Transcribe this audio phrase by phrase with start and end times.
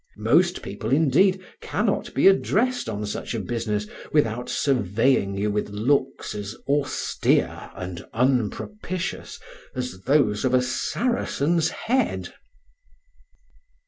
[0.17, 6.33] Most people, indeed, cannot be addressed on such a business without surveying you with looks
[6.33, 9.39] as austere and unpropitious
[9.75, 12.33] as those of a Saracen's head.